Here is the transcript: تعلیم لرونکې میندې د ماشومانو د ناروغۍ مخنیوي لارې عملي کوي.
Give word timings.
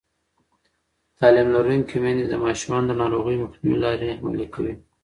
تعلیم 1.17 1.47
لرونکې 1.55 1.95
میندې 2.03 2.25
د 2.29 2.33
ماشومانو 2.45 2.85
د 2.87 2.91
ناروغۍ 3.01 3.35
مخنیوي 3.43 3.77
لارې 3.85 4.17
عملي 4.19 4.47
کوي. 4.53 4.73